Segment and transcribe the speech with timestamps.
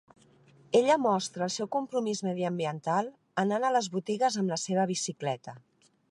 [0.77, 3.11] Ella mostra el seu compromís mediambiental
[3.43, 5.55] anant a les botigues amb la seva bicicleta